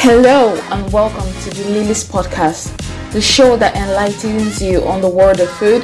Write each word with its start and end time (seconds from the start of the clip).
Hello 0.00 0.54
and 0.70 0.92
welcome 0.92 1.26
to 1.42 1.50
the 1.50 1.70
Lily's 1.70 2.08
podcast, 2.08 2.70
the 3.10 3.20
show 3.20 3.56
that 3.56 3.74
enlightens 3.74 4.62
you 4.62 4.80
on 4.84 5.00
the 5.00 5.08
world 5.08 5.40
of 5.40 5.50
food, 5.50 5.82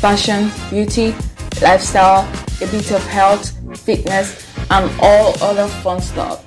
fashion, 0.00 0.50
beauty, 0.70 1.14
lifestyle, 1.60 2.26
a 2.62 2.66
bit 2.68 2.90
of 2.90 3.06
health, 3.08 3.52
fitness, 3.78 4.48
and 4.70 4.90
all 5.02 5.34
other 5.42 5.68
fun 5.82 6.00
stuff. 6.00 6.42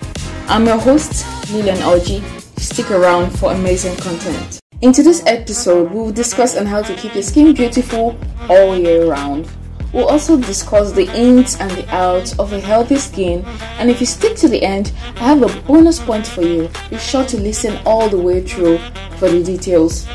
I'm 0.49 0.65
your 0.65 0.79
host, 0.79 1.23
Lillian 1.51 1.77
Oji. 1.77 2.23
Stick 2.59 2.89
around 2.89 3.29
for 3.29 3.53
amazing 3.53 3.95
content. 3.97 4.59
In 4.81 4.91
today's 4.91 5.23
episode, 5.27 5.91
we 5.91 5.99
will 5.99 6.11
discuss 6.11 6.57
on 6.57 6.65
how 6.65 6.81
to 6.81 6.95
keep 6.95 7.13
your 7.13 7.21
skin 7.21 7.53
beautiful 7.53 8.17
all 8.49 8.75
year 8.75 9.05
round. 9.05 9.47
We'll 9.93 10.09
also 10.09 10.37
discuss 10.37 10.91
the 10.91 11.05
ins 11.15 11.55
and 11.59 11.69
the 11.69 11.87
outs 11.95 12.37
of 12.39 12.51
a 12.51 12.59
healthy 12.59 12.95
skin, 12.95 13.45
and 13.77 13.91
if 13.91 13.99
you 13.99 14.07
stick 14.07 14.35
to 14.37 14.47
the 14.47 14.63
end, 14.63 14.91
I 15.17 15.35
have 15.35 15.43
a 15.43 15.61
bonus 15.61 15.99
point 15.99 16.25
for 16.25 16.41
you. 16.41 16.67
Be 16.89 16.97
sure 16.97 17.23
to 17.25 17.39
listen 17.39 17.79
all 17.85 18.09
the 18.09 18.17
way 18.17 18.41
through 18.41 18.79
for 19.17 19.29
the 19.29 19.43
details. 19.43 20.07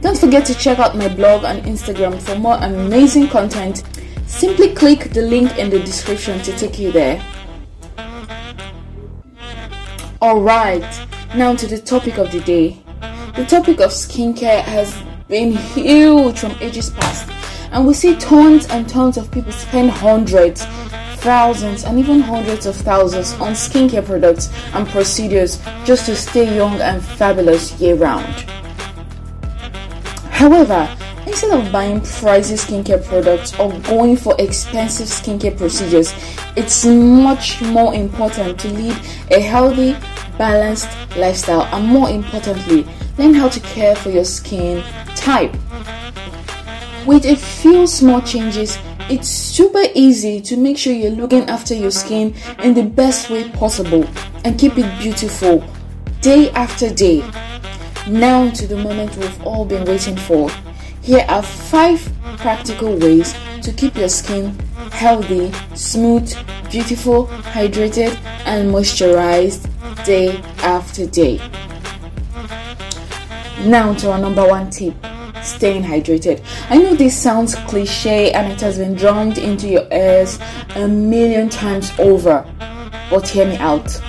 Don't 0.00 0.18
forget 0.18 0.44
to 0.46 0.54
check 0.54 0.80
out 0.80 0.96
my 0.96 1.08
blog 1.08 1.44
and 1.44 1.62
Instagram 1.62 2.20
for 2.20 2.36
more 2.36 2.56
amazing 2.56 3.28
content. 3.28 3.84
Simply 4.26 4.74
click 4.74 5.10
the 5.10 5.22
link 5.22 5.58
in 5.58 5.70
the 5.70 5.78
description 5.78 6.42
to 6.42 6.52
take 6.58 6.80
you 6.80 6.90
there. 6.90 7.24
Alright, 10.20 11.06
now 11.36 11.54
to 11.54 11.68
the 11.68 11.78
topic 11.78 12.18
of 12.18 12.32
the 12.32 12.40
day. 12.40 12.82
The 13.36 13.44
topic 13.44 13.80
of 13.80 13.90
skincare 13.90 14.62
has 14.62 15.00
been 15.28 15.52
huge 15.52 16.40
from 16.40 16.52
ages 16.60 16.90
past 16.90 17.33
and 17.74 17.84
we 17.84 17.92
see 17.92 18.14
tons 18.16 18.66
and 18.68 18.88
tons 18.88 19.16
of 19.16 19.30
people 19.32 19.50
spend 19.50 19.90
hundreds, 19.90 20.64
thousands, 21.16 21.82
and 21.82 21.98
even 21.98 22.20
hundreds 22.20 22.66
of 22.66 22.76
thousands 22.76 23.32
on 23.34 23.52
skincare 23.52 24.06
products 24.06 24.48
and 24.74 24.86
procedures 24.88 25.60
just 25.84 26.06
to 26.06 26.14
stay 26.14 26.54
young 26.54 26.80
and 26.80 27.02
fabulous 27.02 27.78
year 27.80 27.96
round. 27.96 28.32
However, 30.30 30.88
instead 31.26 31.50
of 31.50 31.72
buying 31.72 32.00
pricey 32.00 32.56
skincare 32.56 33.04
products 33.04 33.58
or 33.58 33.76
going 33.80 34.16
for 34.16 34.36
expensive 34.38 35.08
skincare 35.08 35.58
procedures, 35.58 36.14
it's 36.54 36.84
much 36.84 37.60
more 37.60 37.92
important 37.92 38.60
to 38.60 38.68
lead 38.68 38.96
a 39.32 39.40
healthy, 39.40 39.96
balanced 40.38 40.88
lifestyle 41.16 41.62
and 41.74 41.88
more 41.88 42.08
importantly, 42.08 42.86
learn 43.18 43.34
how 43.34 43.48
to 43.48 43.58
care 43.60 43.96
for 43.96 44.10
your 44.10 44.24
skin 44.24 44.80
type. 45.16 45.52
With 47.06 47.26
a 47.26 47.36
few 47.36 47.86
small 47.86 48.22
changes, 48.22 48.78
it's 49.10 49.28
super 49.28 49.82
easy 49.94 50.40
to 50.40 50.56
make 50.56 50.78
sure 50.78 50.94
you're 50.94 51.10
looking 51.10 51.42
after 51.50 51.74
your 51.74 51.90
skin 51.90 52.34
in 52.62 52.72
the 52.72 52.82
best 52.82 53.28
way 53.28 53.50
possible 53.50 54.08
and 54.42 54.58
keep 54.58 54.78
it 54.78 54.98
beautiful 54.98 55.62
day 56.22 56.50
after 56.52 56.88
day. 56.88 57.18
Now 58.08 58.48
to 58.52 58.66
the 58.66 58.78
moment 58.78 59.14
we've 59.18 59.42
all 59.42 59.66
been 59.66 59.84
waiting 59.84 60.16
for. 60.16 60.48
Here 61.02 61.26
are 61.28 61.42
five 61.42 62.10
practical 62.38 62.96
ways 62.96 63.34
to 63.60 63.70
keep 63.70 63.96
your 63.96 64.08
skin 64.08 64.58
healthy, 64.90 65.52
smooth, 65.74 66.34
beautiful, 66.70 67.26
hydrated, 67.26 68.16
and 68.46 68.70
moisturized 68.72 69.68
day 70.06 70.38
after 70.62 71.04
day. 71.04 71.36
Now 73.66 73.92
to 73.92 74.12
our 74.12 74.18
number 74.18 74.48
one 74.48 74.70
tip 74.70 74.94
staying 75.44 75.82
hydrated. 75.82 76.42
I 76.70 76.78
know 76.78 76.94
this 76.94 77.20
sounds 77.20 77.54
cliche 77.54 78.32
and 78.32 78.52
it 78.52 78.60
has 78.60 78.78
been 78.78 78.94
drummed 78.94 79.38
into 79.38 79.68
your 79.68 79.86
ears 79.92 80.38
a 80.76 80.88
million 80.88 81.48
times 81.48 81.92
over, 81.98 82.46
but 83.10 83.28
hear 83.28 83.46
me 83.46 83.56
out. 83.58 84.00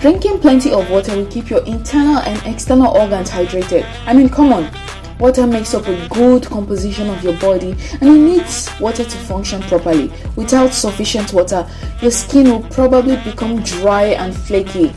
Drinking 0.00 0.38
plenty 0.38 0.70
of 0.72 0.88
water 0.90 1.16
will 1.16 1.26
keep 1.26 1.50
your 1.50 1.64
internal 1.64 2.18
and 2.18 2.40
external 2.46 2.96
organs 2.96 3.30
hydrated. 3.30 3.84
I 4.06 4.12
mean, 4.12 4.28
come 4.28 4.52
on. 4.52 4.70
Water 5.18 5.48
makes 5.48 5.74
up 5.74 5.88
a 5.88 6.08
good 6.08 6.46
composition 6.46 7.10
of 7.10 7.24
your 7.24 7.36
body 7.38 7.74
and 8.00 8.08
it 8.08 8.20
needs 8.20 8.70
water 8.78 9.02
to 9.02 9.16
function 9.16 9.60
properly. 9.62 10.12
Without 10.36 10.72
sufficient 10.72 11.32
water, 11.32 11.68
your 12.00 12.12
skin 12.12 12.48
will 12.48 12.62
probably 12.70 13.16
become 13.24 13.60
dry 13.64 14.04
and 14.04 14.36
flaky. 14.36 14.94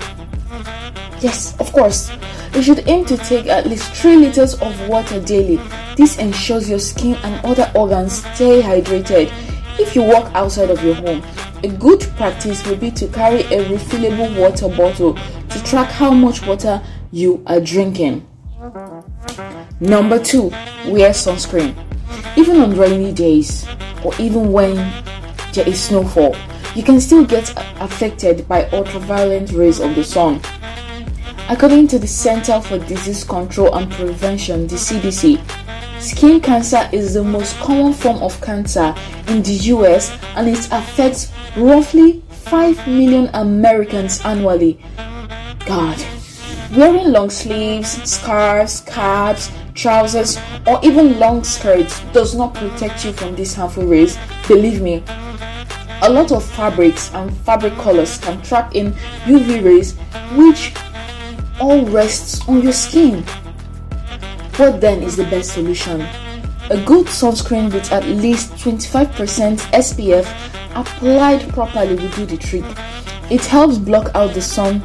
Yes, 1.21 1.59
of 1.59 1.71
course, 1.71 2.11
you 2.53 2.61
should 2.61 2.87
aim 2.87 3.05
to 3.05 3.17
take 3.17 3.47
at 3.47 3.67
least 3.67 3.93
3 3.93 4.17
liters 4.17 4.55
of 4.61 4.89
water 4.89 5.19
daily. 5.21 5.59
This 5.95 6.17
ensures 6.17 6.69
your 6.69 6.79
skin 6.79 7.15
and 7.23 7.45
other 7.45 7.71
organs 7.75 8.23
stay 8.33 8.61
hydrated. 8.61 9.31
If 9.79 9.95
you 9.95 10.03
walk 10.03 10.31
outside 10.35 10.69
of 10.69 10.83
your 10.83 10.95
home, 10.95 11.23
a 11.63 11.69
good 11.69 12.01
practice 12.17 12.65
will 12.65 12.75
be 12.75 12.91
to 12.91 13.07
carry 13.07 13.41
a 13.41 13.65
refillable 13.65 14.37
water 14.39 14.67
bottle 14.67 15.13
to 15.49 15.63
track 15.63 15.89
how 15.89 16.11
much 16.11 16.45
water 16.45 16.81
you 17.11 17.43
are 17.47 17.59
drinking. 17.59 18.27
Number 19.79 20.19
2, 20.19 20.49
wear 20.87 21.11
sunscreen. 21.11 21.75
Even 22.37 22.59
on 22.61 22.75
rainy 22.77 23.11
days 23.11 23.65
or 24.03 24.13
even 24.19 24.51
when 24.51 24.75
there 25.53 25.67
is 25.67 25.81
snowfall, 25.81 26.35
you 26.75 26.83
can 26.83 26.99
still 27.01 27.25
get 27.25 27.53
affected 27.81 28.47
by 28.47 28.65
ultraviolet 28.69 29.51
rays 29.51 29.79
of 29.79 29.95
the 29.95 30.03
sun. 30.03 30.39
According 31.51 31.87
to 31.89 31.99
the 31.99 32.07
Center 32.07 32.61
for 32.61 32.79
Disease 32.79 33.25
Control 33.25 33.75
and 33.75 33.91
Prevention, 33.91 34.67
the 34.67 34.77
CDC, 34.77 35.37
skin 35.99 36.39
cancer 36.39 36.89
is 36.93 37.13
the 37.13 37.25
most 37.25 37.57
common 37.57 37.91
form 37.91 38.23
of 38.23 38.39
cancer 38.39 38.95
in 39.27 39.43
the 39.43 39.51
US 39.73 40.17
and 40.37 40.47
it 40.47 40.71
affects 40.71 41.29
roughly 41.57 42.23
5 42.29 42.87
million 42.87 43.29
Americans 43.33 44.21
annually. 44.23 44.79
God. 45.65 46.01
Wearing 46.73 47.11
long 47.11 47.29
sleeves, 47.29 48.01
scarves, 48.09 48.79
caps, 48.79 49.51
trousers, 49.73 50.39
or 50.65 50.79
even 50.83 51.19
long 51.19 51.43
skirts 51.43 51.99
does 52.13 52.33
not 52.33 52.53
protect 52.53 53.03
you 53.03 53.11
from 53.11 53.35
these 53.35 53.53
harmful 53.53 53.85
rays. 53.85 54.17
Believe 54.47 54.81
me, 54.81 55.03
a 56.01 56.09
lot 56.09 56.31
of 56.31 56.45
fabrics 56.45 57.13
and 57.13 57.35
fabric 57.39 57.73
colors 57.73 58.17
can 58.19 58.41
trap 58.41 58.73
in 58.73 58.93
UV 59.25 59.65
rays, 59.65 59.97
which 60.37 60.73
all 61.59 61.85
rests 61.85 62.47
on 62.47 62.61
your 62.61 62.73
skin. 62.73 63.23
What 64.57 64.81
then 64.81 65.01
is 65.01 65.15
the 65.15 65.23
best 65.25 65.53
solution? 65.53 66.01
A 66.69 66.83
good 66.85 67.07
sunscreen 67.07 67.73
with 67.73 67.91
at 67.91 68.05
least 68.05 68.53
25% 68.53 69.57
SPF 69.71 70.25
applied 70.75 71.47
properly 71.49 71.95
will 71.95 72.09
do 72.11 72.25
the 72.25 72.37
trick. 72.37 72.63
It 73.29 73.45
helps 73.45 73.77
block 73.77 74.13
out 74.15 74.33
the 74.33 74.41
sun's 74.41 74.83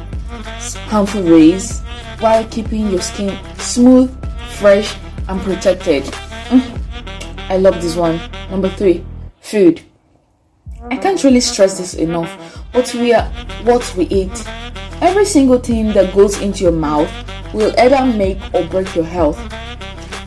harmful 0.89 1.23
rays 1.23 1.81
while 2.19 2.43
keeping 2.45 2.89
your 2.89 3.01
skin 3.01 3.37
smooth, 3.57 4.11
fresh, 4.57 4.97
and 5.27 5.41
protected. 5.41 6.03
Mm. 6.03 6.81
I 7.49 7.57
love 7.57 7.81
this 7.81 7.95
one. 7.95 8.19
Number 8.49 8.69
three, 8.69 9.05
food. 9.41 9.81
I 10.89 10.97
can't 10.97 11.23
really 11.23 11.41
stress 11.41 11.77
this 11.77 11.93
enough, 11.93 12.63
but 12.73 12.93
we 12.93 13.13
are 13.13 13.25
what 13.63 13.93
we 13.95 14.05
eat 14.05 14.45
Every 14.99 15.25
single 15.25 15.59
thing 15.59 15.93
that 15.93 16.13
goes 16.15 16.41
into 16.41 16.63
your 16.63 16.71
mouth 16.71 17.11
will 17.53 17.73
either 17.79 18.03
make 18.05 18.39
or 18.53 18.63
break 18.65 18.95
your 18.95 19.05
health. 19.05 19.39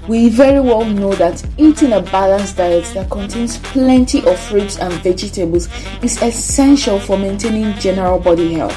We 0.07 0.29
very 0.29 0.61
well 0.61 0.85
know 0.85 1.13
that 1.15 1.45
eating 1.59 1.93
a 1.93 2.01
balanced 2.01 2.57
diet 2.57 2.85
that 2.95 3.11
contains 3.11 3.59
plenty 3.59 4.27
of 4.27 4.39
fruits 4.39 4.79
and 4.79 4.93
vegetables 5.03 5.69
is 6.03 6.23
essential 6.23 6.99
for 7.01 7.19
maintaining 7.19 7.75
general 7.79 8.19
body 8.19 8.55
health. 8.55 8.77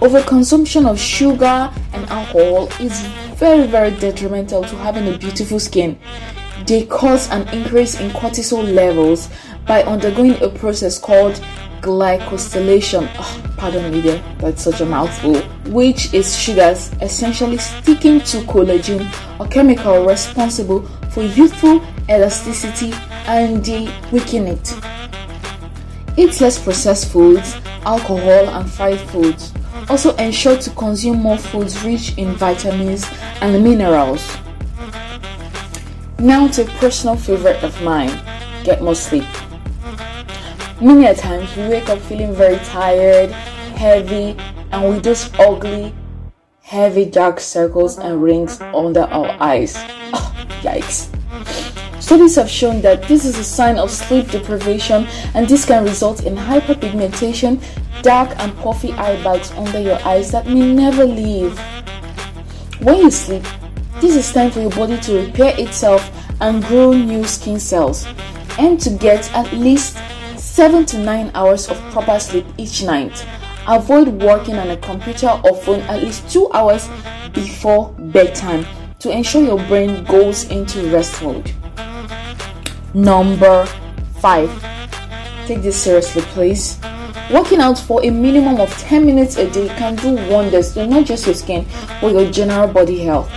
Overconsumption 0.00 0.86
of 0.88 0.98
sugar 0.98 1.72
and 1.92 2.04
alcohol 2.10 2.68
is 2.80 3.00
very, 3.36 3.66
very 3.66 3.90
detrimental 3.92 4.62
to 4.62 4.76
having 4.76 5.08
a 5.08 5.16
beautiful 5.16 5.58
skin. 5.58 5.98
They 6.66 6.84
cause 6.86 7.30
an 7.30 7.48
increase 7.48 7.98
in 7.98 8.10
cortisol 8.10 8.62
levels 8.74 9.28
by 9.66 9.82
undergoing 9.84 10.40
a 10.42 10.48
process 10.48 10.98
called 10.98 11.42
glycosylation. 11.80 13.10
Oh, 13.18 13.51
pardon 13.62 13.92
me 13.92 14.00
there, 14.00 14.20
that's 14.38 14.64
such 14.64 14.80
a 14.80 14.84
mouthful. 14.84 15.40
Which 15.70 16.12
is 16.12 16.36
sugars 16.36 16.90
essentially 17.00 17.58
sticking 17.58 18.18
to 18.22 18.38
collagen, 18.38 19.06
a 19.38 19.46
chemical 19.46 20.04
responsible 20.04 20.82
for 21.12 21.22
youthful 21.22 21.80
elasticity 22.10 22.92
and 23.28 23.64
the 23.64 23.88
weakening 24.10 24.54
it. 24.54 24.74
Eat 26.16 26.40
less 26.40 26.60
processed 26.60 27.12
foods, 27.12 27.54
alcohol, 27.86 28.48
and 28.48 28.68
fried 28.68 28.98
foods. 28.98 29.52
Also 29.88 30.16
ensure 30.16 30.56
to 30.56 30.70
consume 30.70 31.18
more 31.18 31.38
foods 31.38 31.84
rich 31.84 32.18
in 32.18 32.34
vitamins 32.34 33.06
and 33.42 33.62
minerals. 33.62 34.38
Now 36.18 36.48
to 36.48 36.62
a 36.62 36.66
personal 36.80 37.14
favorite 37.14 37.62
of 37.62 37.80
mine, 37.82 38.10
get 38.64 38.82
more 38.82 38.96
sleep. 38.96 39.24
Many 40.80 41.06
a 41.06 41.14
times 41.14 41.54
we 41.54 41.68
wake 41.68 41.88
up 41.88 42.00
feeling 42.00 42.34
very 42.34 42.56
tired, 42.64 43.32
heavy, 43.82 44.36
and 44.70 44.88
with 44.88 45.02
those 45.02 45.28
ugly, 45.40 45.92
heavy 46.62 47.04
dark 47.04 47.40
circles 47.40 47.98
and 47.98 48.22
rings 48.22 48.60
under 48.60 49.02
our 49.10 49.30
eyes. 49.42 49.74
Oh, 50.14 50.46
yikes. 50.62 51.10
Studies 52.00 52.36
have 52.36 52.48
shown 52.48 52.80
that 52.82 53.02
this 53.08 53.24
is 53.24 53.36
a 53.38 53.42
sign 53.42 53.78
of 53.78 53.90
sleep 53.90 54.30
deprivation 54.30 55.08
and 55.34 55.48
this 55.48 55.64
can 55.64 55.82
result 55.82 56.22
in 56.24 56.36
hyperpigmentation, 56.36 57.60
dark 58.02 58.30
and 58.38 58.56
puffy 58.58 58.92
eye 58.92 59.20
bags 59.24 59.50
under 59.52 59.80
your 59.80 59.98
eyes 60.06 60.30
that 60.30 60.46
may 60.46 60.72
never 60.72 61.04
leave. 61.04 61.58
When 62.82 62.98
you 62.98 63.10
sleep, 63.10 63.42
this 64.00 64.14
is 64.14 64.32
time 64.32 64.52
for 64.52 64.60
your 64.60 64.70
body 64.70 64.98
to 64.98 65.26
repair 65.26 65.58
itself 65.58 66.08
and 66.40 66.62
grow 66.64 66.92
new 66.92 67.24
skin 67.24 67.58
cells 67.58 68.06
and 68.58 68.80
to 68.80 68.90
get 68.90 69.28
at 69.34 69.52
least 69.52 69.98
7 70.36 70.86
to 70.86 70.98
9 70.98 71.32
hours 71.34 71.68
of 71.68 71.78
proper 71.90 72.20
sleep 72.20 72.46
each 72.58 72.84
night. 72.84 73.26
Avoid 73.68 74.08
working 74.22 74.56
on 74.56 74.70
a 74.70 74.76
computer 74.76 75.28
or 75.44 75.54
phone 75.54 75.80
at 75.82 76.02
least 76.02 76.28
2 76.30 76.50
hours 76.52 76.88
before 77.32 77.94
bedtime 77.98 78.66
to 78.98 79.10
ensure 79.10 79.42
your 79.42 79.58
brain 79.66 80.04
goes 80.04 80.44
into 80.44 80.90
rest 80.92 81.22
mode. 81.22 81.52
Number 82.92 83.66
5. 84.18 85.46
Take 85.46 85.62
this 85.62 85.80
seriously, 85.80 86.22
please. 86.22 86.78
Working 87.32 87.60
out 87.60 87.78
for 87.78 88.04
a 88.04 88.10
minimum 88.10 88.60
of 88.60 88.76
10 88.78 89.06
minutes 89.06 89.36
a 89.36 89.50
day 89.50 89.68
can 89.68 89.96
do 89.96 90.14
wonders 90.30 90.74
to 90.74 90.86
not 90.86 91.06
just 91.06 91.26
your 91.26 91.34
skin 91.34 91.64
but 92.00 92.12
your 92.12 92.30
general 92.30 92.66
body 92.66 92.98
health. 92.98 93.30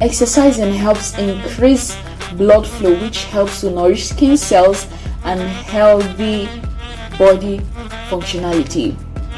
Exercising 0.00 0.74
helps 0.74 1.16
increase 1.16 1.96
blood 2.32 2.66
flow, 2.66 3.00
which 3.00 3.24
helps 3.26 3.60
to 3.60 3.70
nourish 3.70 4.08
skin 4.08 4.36
cells 4.36 4.86
and 5.24 5.40
healthy 5.40 6.48
body 7.16 7.60
functionality. 8.08 8.96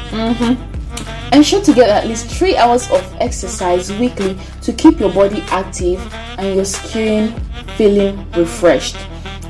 Mm-hmm. 0.09 1.33
Ensure 1.33 1.61
to 1.61 1.73
get 1.73 1.89
at 1.89 2.07
least 2.07 2.27
three 2.27 2.55
hours 2.55 2.89
of 2.89 3.03
exercise 3.19 3.91
weekly 3.91 4.37
to 4.61 4.71
keep 4.73 4.99
your 4.99 5.11
body 5.11 5.41
active 5.49 5.99
and 6.37 6.55
your 6.55 6.65
skin 6.65 7.33
feeling 7.75 8.29
refreshed. 8.31 8.95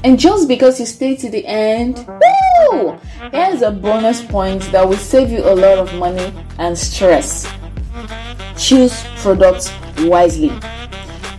And 0.04 0.20
just 0.20 0.48
because 0.48 0.80
you 0.80 0.86
stay 0.86 1.16
to 1.18 1.30
the 1.30 1.46
end, 1.46 2.06
woo! 2.08 3.00
Here's 3.32 3.62
a 3.62 3.72
bonus 3.72 4.24
point 4.24 4.64
that 4.72 4.88
will 4.88 4.98
save 4.98 5.32
you 5.32 5.40
a 5.40 5.54
lot 5.54 5.78
of 5.78 5.94
money 5.96 6.34
and 6.58 6.78
stress. 6.78 7.52
Choose 8.58 9.04
products 9.18 9.72
wisely. 10.00 10.50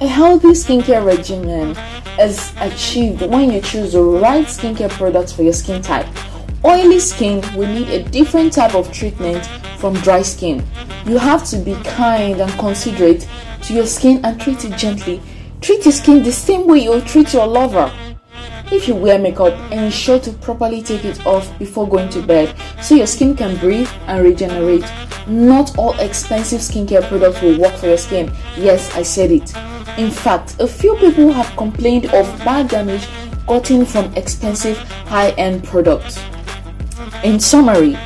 A 0.00 0.06
healthy 0.06 0.48
skincare 0.48 1.04
regimen 1.04 1.76
is 2.20 2.52
achieved 2.58 3.22
when 3.22 3.50
you 3.50 3.60
choose 3.60 3.92
the 3.92 4.02
right 4.02 4.46
skincare 4.46 4.90
products 4.90 5.32
for 5.32 5.42
your 5.42 5.52
skin 5.52 5.82
type. 5.82 6.06
Oily 6.64 6.98
skin 6.98 7.40
will 7.54 7.72
need 7.72 7.88
a 7.88 8.02
different 8.02 8.52
type 8.52 8.74
of 8.74 8.92
treatment 8.92 9.46
from 9.78 9.94
dry 9.94 10.22
skin. 10.22 10.64
You 11.06 11.16
have 11.16 11.44
to 11.50 11.56
be 11.58 11.76
kind 11.84 12.40
and 12.40 12.50
considerate 12.52 13.28
to 13.62 13.74
your 13.74 13.86
skin 13.86 14.24
and 14.24 14.40
treat 14.40 14.64
it 14.64 14.76
gently. 14.76 15.22
Treat 15.60 15.84
your 15.84 15.92
skin 15.92 16.24
the 16.24 16.32
same 16.32 16.66
way 16.66 16.80
you 16.80 17.00
treat 17.02 17.32
your 17.32 17.46
lover. 17.46 17.92
If 18.72 18.88
you 18.88 18.96
wear 18.96 19.20
makeup, 19.20 19.54
ensure 19.70 20.18
to 20.18 20.32
properly 20.32 20.82
take 20.82 21.04
it 21.04 21.24
off 21.24 21.56
before 21.60 21.88
going 21.88 22.08
to 22.10 22.22
bed 22.22 22.54
so 22.82 22.96
your 22.96 23.06
skin 23.06 23.36
can 23.36 23.56
breathe 23.58 23.88
and 24.08 24.24
regenerate. 24.24 24.84
Not 25.28 25.78
all 25.78 25.98
expensive 26.00 26.60
skincare 26.60 27.08
products 27.08 27.40
will 27.40 27.58
work 27.60 27.74
for 27.76 27.86
your 27.86 27.98
skin. 27.98 28.32
Yes, 28.56 28.94
I 28.96 29.02
said 29.02 29.30
it. 29.30 29.54
In 29.96 30.10
fact, 30.10 30.56
a 30.60 30.66
few 30.66 30.96
people 30.96 31.30
have 31.30 31.56
complained 31.56 32.06
of 32.06 32.26
bad 32.44 32.68
damage 32.68 33.06
gotten 33.46 33.86
from 33.86 34.12
expensive 34.16 34.76
high 35.06 35.30
end 35.30 35.62
products. 35.64 36.18
In 37.24 37.38
summary, 37.38 37.96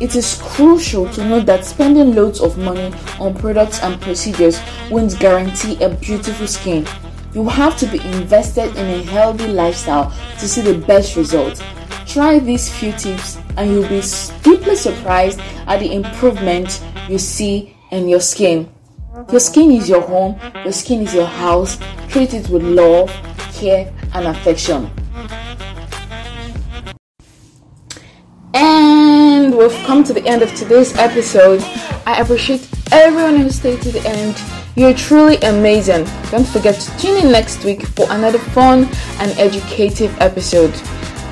it 0.00 0.16
is 0.16 0.40
crucial 0.42 1.08
to 1.12 1.24
note 1.24 1.46
that 1.46 1.64
spending 1.64 2.14
loads 2.14 2.40
of 2.40 2.58
money 2.58 2.92
on 3.20 3.34
products 3.34 3.80
and 3.82 4.00
procedures 4.00 4.60
won't 4.90 5.18
guarantee 5.18 5.82
a 5.82 5.90
beautiful 5.90 6.46
skin. 6.46 6.86
You 7.34 7.48
have 7.48 7.78
to 7.78 7.86
be 7.86 8.00
invested 8.00 8.76
in 8.76 8.86
a 8.86 9.02
healthy 9.04 9.46
lifestyle 9.46 10.10
to 10.38 10.48
see 10.48 10.60
the 10.60 10.78
best 10.86 11.16
results. 11.16 11.62
Try 12.06 12.40
these 12.40 12.68
few 12.68 12.92
tips 12.92 13.38
and 13.56 13.70
you'll 13.70 13.88
be 13.88 14.02
deeply 14.42 14.76
surprised 14.76 15.40
at 15.66 15.78
the 15.80 15.92
improvement 15.92 16.82
you 17.08 17.18
see 17.18 17.76
in 17.90 18.08
your 18.08 18.20
skin. 18.20 18.68
Your 19.30 19.40
skin 19.40 19.70
is 19.70 19.88
your 19.88 20.02
home, 20.02 20.38
your 20.64 20.72
skin 20.72 21.02
is 21.02 21.14
your 21.14 21.26
house. 21.26 21.78
Treat 22.08 22.34
it 22.34 22.48
with 22.48 22.62
love, 22.62 23.08
care, 23.52 23.92
and 24.14 24.26
affection. 24.26 24.90
And 28.54 29.56
we've 29.56 29.72
come 29.84 30.04
to 30.04 30.12
the 30.12 30.24
end 30.26 30.42
of 30.42 30.54
today's 30.54 30.96
episode. 30.96 31.62
I 32.06 32.20
appreciate 32.20 32.68
everyone 32.90 33.36
who 33.36 33.50
stayed 33.50 33.80
to 33.82 33.92
the 33.92 34.06
end. 34.06 34.40
You're 34.76 34.94
truly 34.94 35.36
amazing. 35.38 36.06
Don't 36.30 36.46
forget 36.46 36.74
to 36.80 36.98
tune 36.98 37.24
in 37.24 37.32
next 37.32 37.64
week 37.64 37.86
for 37.86 38.06
another 38.10 38.38
fun 38.38 38.88
and 39.18 39.38
educative 39.38 40.16
episode. 40.20 40.74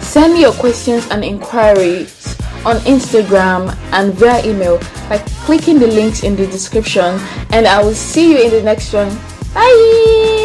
Send 0.03 0.35
me 0.35 0.43
your 0.43 0.53
questions 0.53 1.07
and 1.11 1.25
inquiries 1.25 2.37
on 2.65 2.77
Instagram 2.81 3.75
and 3.93 4.13
via 4.15 4.45
email 4.47 4.79
by 5.09 5.19
clicking 5.45 5.79
the 5.79 5.87
links 5.87 6.23
in 6.23 6.37
the 6.37 6.47
description. 6.47 7.19
And 7.51 7.67
I 7.67 7.83
will 7.83 7.95
see 7.95 8.33
you 8.33 8.45
in 8.45 8.51
the 8.51 8.63
next 8.63 8.93
one. 8.93 9.09
Bye! 9.55 10.40